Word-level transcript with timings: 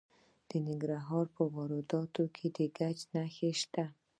د 0.47 0.51
ننګرهار 0.67 1.25
په 1.35 1.41
روداتو 1.71 2.23
کې 2.35 2.45
د 2.55 2.57
ګچ 2.77 2.99
نښې 3.13 3.51
شته. 3.61 3.85